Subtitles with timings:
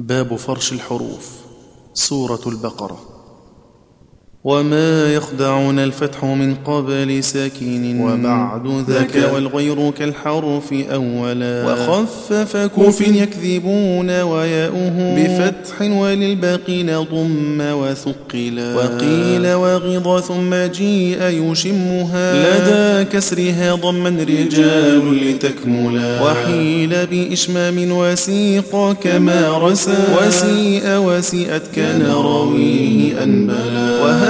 [0.00, 1.30] باب فرش الحروف
[1.94, 3.19] سورة البقرة.
[4.44, 15.14] وما يخدعون الفتح من قبل ساكن وبعد ذاك والغير كالحرف أولا وخفف كوف يكذبون وياؤه
[15.16, 27.06] بفتح وللباقين ضم وثقلا وقيل وغض ثم جيء يشمها لدى كسرها ضما رجال لتكملا وحيل
[27.06, 34.29] بإشمام وسيق كما رسى وسيء وسيئت كان راويه أنبلا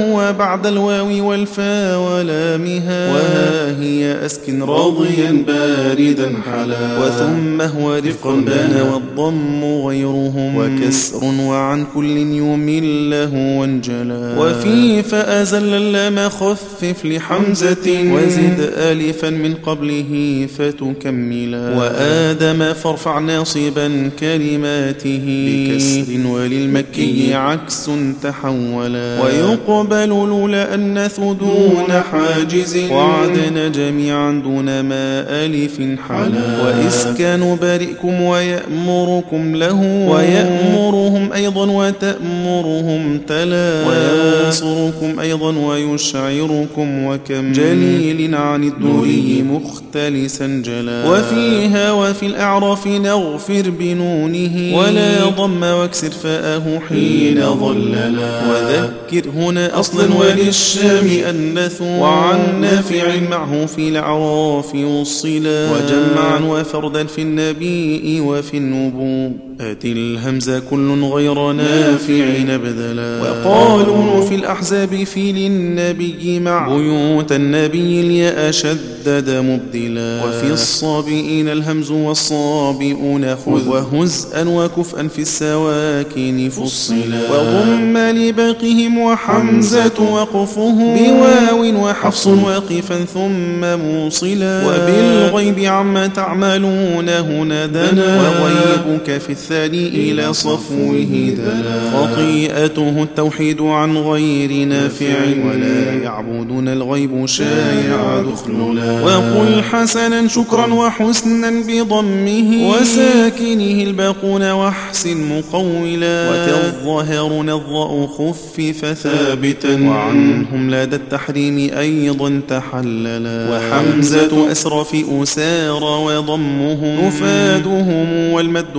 [0.00, 6.98] هو بعد الواو والفا ولامها وها هي أسكن راضيا باردا حلا.
[6.98, 10.56] وثم هو رفقا بان والضم غيرهم.
[10.56, 11.24] وكسر.
[11.40, 14.38] وعن كل يمل له وانجلا.
[14.38, 18.12] وفي فأزل اللام خفف لحمزة.
[18.12, 21.78] وزد ألفا من قبله فتكملا.
[21.78, 25.24] وآدم فارفع ناصبا كلماته.
[25.48, 27.90] بكسر وللمكي عكس
[28.22, 29.20] تحولا.
[29.22, 40.08] ويقبل لولا أنث دون حاجز وعدنا جميعا دون ما ألف حلا وإسكان بارئكم ويأمركم له.
[40.08, 43.84] ويأمرهم أيضا وتأمرهم تلا.
[43.88, 51.10] وينصركم أيضا ويشعركم وكم جليل عن الدري مختلسا جلا.
[51.10, 54.76] وفيها وفي الأعراف نغفر بنونه.
[54.78, 58.40] ولا ضم واكسر فاءه حين ظللا.
[58.50, 68.20] وذكر هنا أصلا وللشام أنثوا وعن نافع معه في الأعراف وصلا وجمعا وفردا في النبي
[68.20, 73.22] وفي النبوء آتي الهمز كل غير نافع نبذلا.
[73.22, 83.36] وقالوا في الأحزاب في للنبي مع بيوت النبي الياء شدد مبدلا وفي الصابئين الهمز والصابئون
[83.36, 86.96] خذ وهزءا وكفءا في السواكن فصلا.
[87.30, 92.26] وضم لباقهم وحمزة وقفه بواو وحفص.
[92.26, 94.66] واقفا ثم موصلا.
[94.66, 98.40] وبالغيب عما تعملون هنا دنا.
[98.40, 101.92] وغيبك في الثاني إلى صفوه دنا.
[101.92, 112.70] خطيئته التوحيد عن غير نافع ولا يعبدون الغيب شايع دخللا وقل حسنا شكرا وحسنا بضمه.
[112.70, 116.30] وساكنه الباقون واحسن مقولا.
[116.30, 123.48] وتظهرون الضاء خفف ثابتا وعنهم لدى التحريم أيضا تحللا.
[123.50, 127.06] وحمزة أسرف أسار وضمهم.
[127.06, 128.76] نفادهم والمد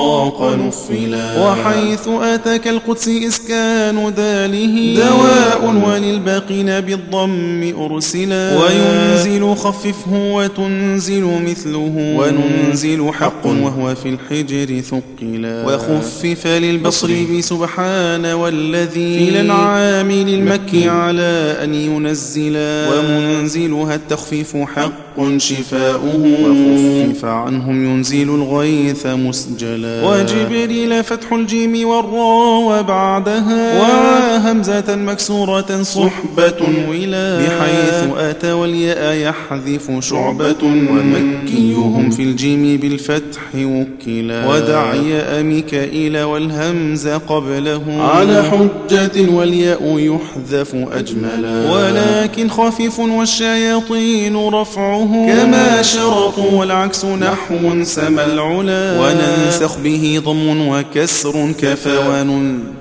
[0.00, 4.94] إذراق نفلا وحيث أتاك القدس إسكان داله.
[4.96, 8.58] دواء وللباقين بالضم أرسلا.
[8.60, 11.94] وينزل خففه وتنزل مثله.
[12.18, 15.66] وننزل حق وهو في الحجر ثقلا.
[15.66, 17.10] وخفف للبصر.
[17.38, 26.22] بسبحان والذي في الأنعام للمكي على أن ينزلا ومنزلها التخفيف حق شفاؤه.
[26.44, 29.89] وخفف عنهم ينزل الغيث مسجلا.
[30.04, 42.10] وجبريل فتح الجيم والراء وبعدها وهمزة مكسورة صحبة ولا بحيث أتى والياء يحذف شعبة ومكيهم
[42.10, 52.48] في الجيم بالفتح وكلا ودع ياء ميكائيل والهمز قبله على حجة والياء يحذف أجملا ولكن
[52.50, 61.98] خفيف والشياطين رفعه كما شرطوا والعكس نحو سما العلا وننسخ به ضم وكسر كفى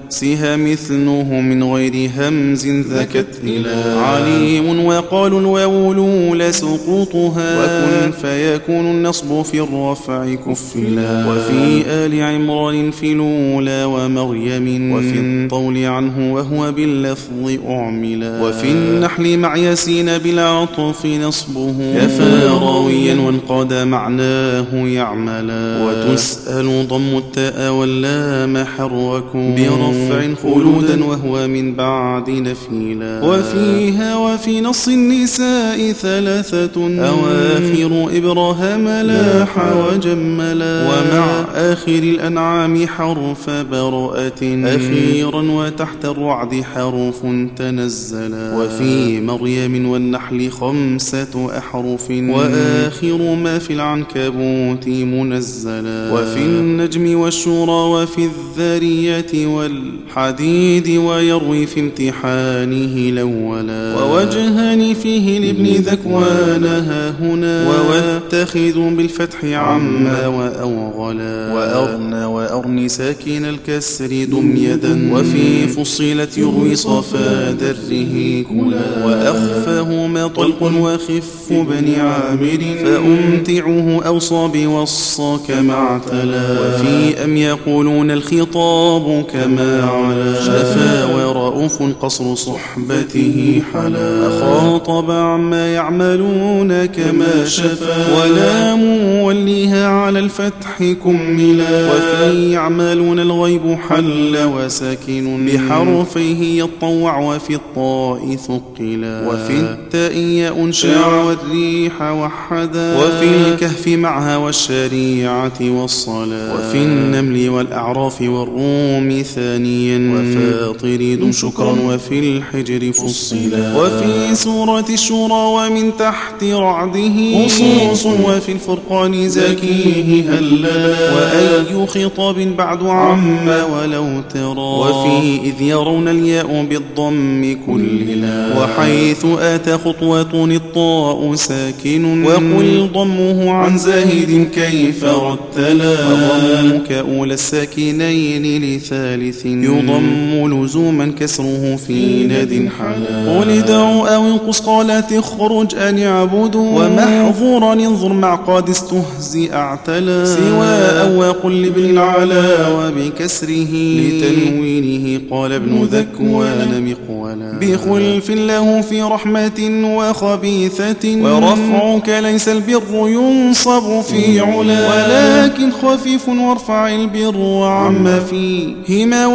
[0.10, 9.42] وننسها مثله من غير همز ذكت إلى عليم وقالوا الواو الأولى سقوطها وكن فيكون النصب
[9.42, 18.42] في الرفع كفلا وفي آل عمران في الأولى ومريم وفي الطول عنه وهو باللفظ أعملا.
[18.44, 25.84] وفي النحل مع ياسين بالعطف نصبه كفى راويا وانقاد معناه يعملا.
[25.84, 29.99] وتسأل ضم التاء واللام حرك برفع
[30.44, 33.22] خلودا وهو من بعد نفيلا.
[33.24, 36.76] وفيها وفي نص النساء ثلاثة.
[37.10, 44.42] أواخر إبراهام لاح وجملا ومع آخر الأنعام حرف براءة.
[44.66, 47.22] أخيرا وتحت الرعد حرف
[47.56, 52.12] تنزلا وفي مريم والنحل خمسة أحرف.
[52.12, 62.96] وآخر ما في العنكبوت منزلا وفي النجم والشورى وفي الذرية وال الحديد ويروي في امتحانه
[63.10, 71.54] الأولا ووجهان فيه لابن ذكوان ها هنا وواتخذ بالفتح عما وأوغلا.
[71.54, 75.14] وأرنى وأرني ساكن الكسر دم يدا.
[75.14, 79.06] وفي فصلت يروي صفا دره كلا.
[79.06, 82.60] وأخفهما طلق وخف بني عامر.
[82.84, 93.62] فأمتعه أوصى بوصى كما اعتلى وفي أم يقولون الخطاب كما على شفا ورؤوف قصر صحبته
[93.74, 94.30] حلا.
[94.42, 98.22] خاطب عما يعملون كما شفا.
[98.22, 109.28] ولا موليها على الفتح كملا وفي يعملون الغيب حل وساكن بحرفيه يطوع وفي الطاء ثقلا.
[109.28, 112.98] وفي التاء ينشع والريح وحدا.
[112.98, 116.54] وفي الكهف معها والشريعة والصلاة.
[116.54, 119.24] وفي النمل والأعراف والروم
[119.70, 123.78] ثانيا وفاطر دم شكرا وفي الحجر فصلا.
[123.78, 127.46] وفي سورة الشورى ومن تحت رعده.
[127.46, 130.96] خصوص وفي الفرقان زكيه هلا.
[131.16, 134.54] وأي خطاب بعد عم ولو ترى.
[134.58, 138.64] وفي إذ يرون الياء بالضم كللا.
[138.64, 142.24] وحيث آتى خطوة الطاء ساكن.
[142.24, 145.98] وقل ضمه عن زاهد كيف رتلا.
[146.10, 155.14] وضمك أولى الساكنين لثالث يضم لزوما كسره في ند حلا قل ادعوا أو انقص قالت
[155.14, 163.74] اخرج أن يعبدوا ومحظورا انظر مع قد استهزئ اعتلا سوى أو وقل لابن العلا وبكسره.
[164.00, 167.58] لتنوينه قال ابن ذكوان مقولا.
[167.62, 169.60] بخلف له في رحمة
[169.98, 171.22] وخبيثة.
[171.22, 174.80] ورفعك ليس البر ينصب في علا.
[174.90, 178.74] ولكن خفيف وارفع البر وعم فيه.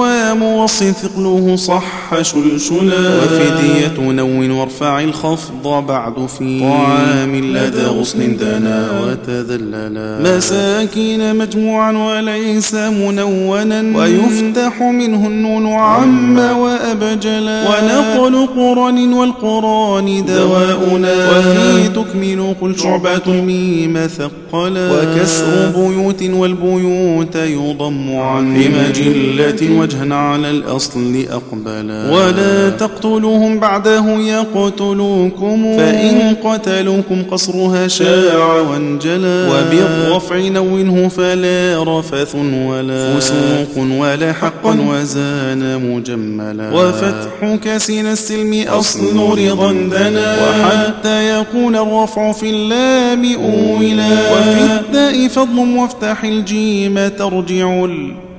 [0.05, 3.19] موام وص ثقله صح شلشلا.
[3.19, 10.37] وفدية نون وارفع الخفض بعد في طعام لدى غصن دنا وتذللا.
[10.37, 13.99] مساكين مجموعا وليس منونا.
[13.99, 17.65] ويفتح منه النون عم وأبجلا.
[17.69, 21.31] ونقل قرن والقران دواؤنا.
[21.31, 24.93] وفي تكمل قل شعبة الميم ثقلا.
[24.93, 32.11] وكسر بيوت والبيوت يضم عن بمجلة وجها على الأصل أقبلا.
[32.11, 35.77] ولا تقتلوهم بعده يقتلوكم.
[35.77, 39.49] فإن قتلوكم قصرها شاع وانجلا.
[39.51, 44.79] وبالرفع نونه فلا رفث ولا فسوق ولا حقا.
[44.89, 46.75] وزان مجملا.
[46.75, 55.59] وفتح كسين السلم أصل رضا دنا وحتى يكون الرفع في اللام أولا وفي الداء فضل
[55.59, 57.87] وافتح الجيم ترجع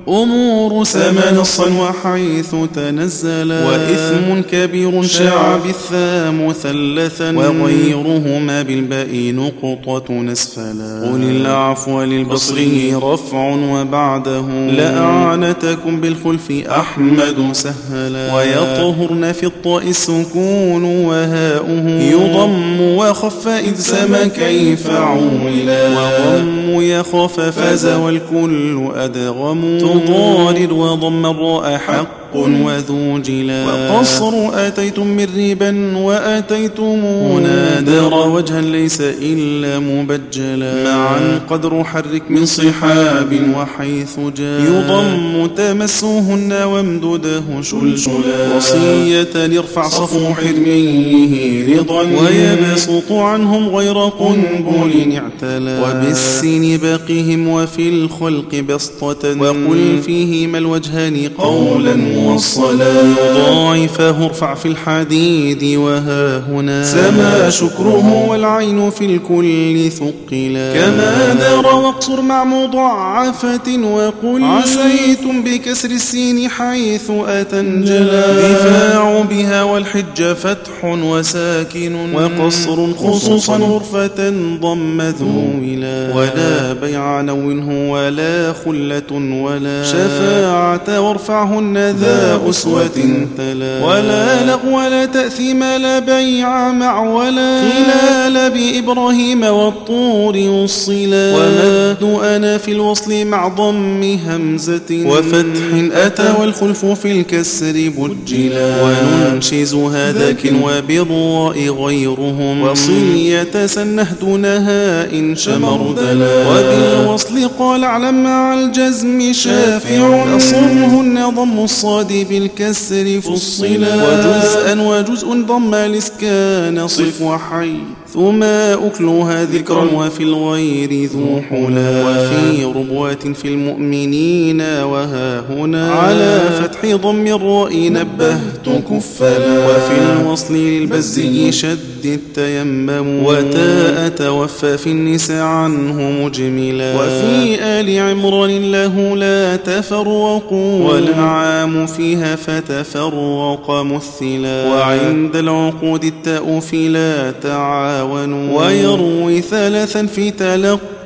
[0.08, 11.10] أمور سما نصا وحيث تنزلا وإثم كبير شاع بالثا مثلثا وغيرهما بالباء نقطة نسفلا.
[11.12, 14.44] قل العفو للبصري رفع وبعده.
[14.70, 18.34] لأعنتكم بالخلف أحمد سهلا.
[18.34, 21.90] ويطهرن في الطاء السكون وهاؤه.
[21.90, 29.95] يضم وخف إذ سما كيف عولا وضم يخف فاز والكل أدغم.
[29.96, 37.00] ضارر وضم الراء حق وذو جلا وقصر آتيتم من ربا وآتيتم
[37.42, 40.84] نادر وجها ليس إلا مبجلا.
[40.84, 44.60] معا قدر حرك من صحاب وحيث جاء.
[44.60, 48.56] يضم تمسوهن وامدده شلشلا.
[48.56, 52.02] وصية يرفع صفو حرميه رضا.
[52.02, 59.40] ويبسط عنهم غير قنبل اعتلا وبالسن باقيهم وفي الخلق بسطة.
[59.40, 61.96] وقل فيهما الوجهان قولا
[62.26, 62.92] موصلا
[63.34, 66.84] ضاعفه ارفع في الحديد وها هنا.
[66.84, 70.74] سما شكره والعين في الكل ثقلا.
[70.74, 78.26] كما دار واقصر مع مضاعفة وقل عسيتم بكسر السين حيث أتنجلا.
[78.52, 82.14] دفاع بها والحج فتح وساكن.
[82.14, 84.30] وقصر خصوصا غرفة
[84.60, 89.84] ضم ذولا ولا بيع نونه ولا خلة ولا.
[89.84, 92.05] شفاعة وارفعهن ذا
[92.50, 92.90] أسوة
[93.38, 102.58] تلا ولا لغو ولا تأثيم لا بيع مع ولا خلال بإبراهيم والطور وصلا ومد أنا
[102.58, 105.04] في الوصل مع ضم همزة.
[105.06, 108.74] وفتح أتى والخلف في الكسر بجلا.
[108.82, 112.62] وننشز هذاك وبضاء غيرهم.
[112.62, 120.36] وصية سنه دونها إن شمردلا وبالوصل قال اعلم مع الجزم شافع.
[120.36, 127.72] أصمهن ضم الصالح الصاد بالكسر فصلا وجزءا وجزء ضم الإسكان صف وحي
[128.14, 132.04] ثم أكلها ذكرا وفي الغير ذو حلا.
[132.06, 135.92] وفي ربوات في المؤمنين وها هنا.
[135.92, 139.66] على فتح ضم الراء نبهت كفلا.
[139.66, 143.24] وفي الوصل للبزي شد التيمم.
[143.24, 146.94] وتاء توفى في النساء عنه مجملا.
[146.96, 150.92] وفي آل عمران له لا تفرقوا.
[150.92, 154.66] والأنعام فيها فتفرق مثلا.
[154.68, 158.62] وعند العقود التاء في لا تعاونوا.
[158.62, 160.30] ويروي ثلاثا في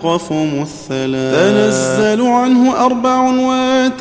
[0.00, 1.32] تلقف مثلا.
[1.32, 3.30] تنزل عنه أربع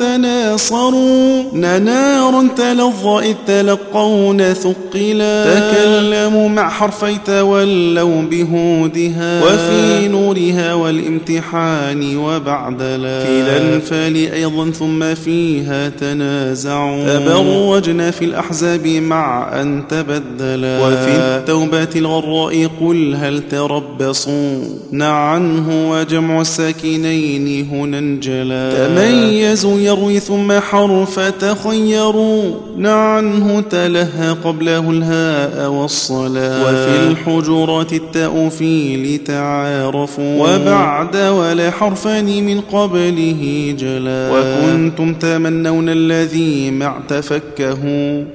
[0.00, 5.60] وتناصروا ننار تلظى إذ تلقون ثقلا.
[5.60, 9.44] تكلموا مع حرفي تولوا بهودها.
[9.44, 13.24] وفي نورها والامتحان وبعد لا.
[13.24, 20.86] في الأنفال أيضا ثم فيها تنازعوا تبرجنا في الأحزاب مع أن تبدلا.
[20.86, 31.20] وفي التوبة الغراء قل هل تربصوا نعنه وجمع الساكنين هنا انجلا تميزوا يروي ثم حرف
[31.20, 32.42] تخيروا.
[32.78, 36.62] نعنه تلهى قبله الهاء والصلاة.
[36.62, 44.30] وفي الحجرات التاء في لتعارفوا وبعد ولا حرفان من قبله جلا.
[44.32, 47.78] وكنتم تمنون الذي مع تفكه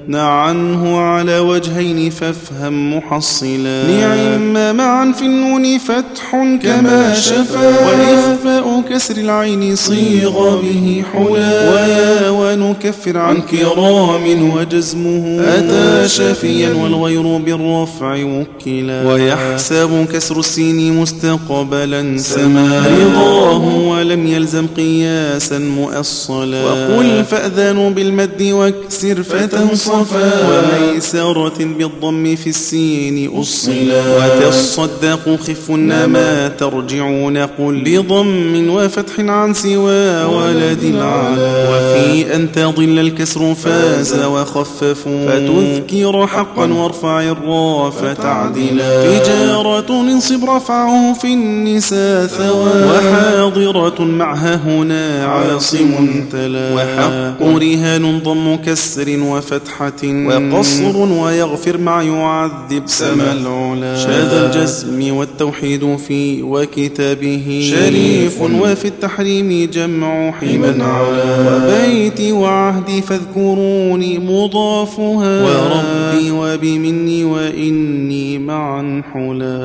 [0.08, 3.82] نعنه على وجهين فافهم محصلا.
[4.00, 4.76] نعم.
[4.76, 6.30] معا في النون فتح
[6.62, 16.72] كما شفا وإخفاء كسر العين صيغ به حلا ويا ونكفر عن كرام وجزمه أتى شفيا
[16.74, 27.92] والغير بالرفع وكلا ويحسب كسر السين مستقبلا سما رضاه ولم يلزم قياسا مؤصلا وقل فأذن
[27.94, 33.74] بالمد واكسر فتنصفا وميسرة بالضم في السين أصلا
[34.16, 41.68] وتصدق خف ما ترجعون قل بضم وفتح عن سوى ولد العلا.
[41.70, 51.32] وفي أن تضل الكسر فاز وخففوا فتذكر حقا وارفع الراء فتعدلا تجارة انصب رفعه في
[51.34, 52.70] النساء ثوى.
[52.86, 56.74] وحاضرة معها هنا عاصم تلا.
[56.74, 60.02] وحق رهان ضم كسر وفتحة.
[60.04, 63.96] وقصر ويغفر مع يعذب سما العلا.
[63.96, 67.70] شاذ الجزم والتوحيد في وكتابه.
[67.70, 68.42] شريف
[68.72, 75.42] وفي التحريم جمع حما علا وبيتي وعهدي فاذكروني مضافها.
[75.44, 79.56] وربي وبمني وإني معا حلا.